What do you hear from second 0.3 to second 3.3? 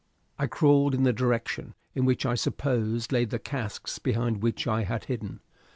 I crawled in the direction in which I supposed lay